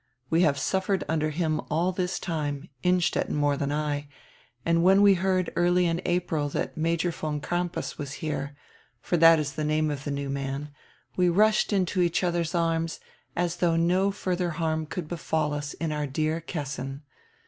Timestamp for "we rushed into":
11.17-12.01